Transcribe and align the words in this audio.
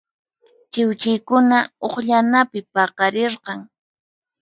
Chiwchiykuna 0.71 1.59
uqllanapi 1.85 2.59
paqarirqan. 2.73 3.59